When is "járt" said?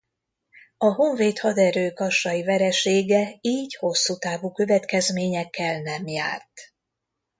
6.07-6.51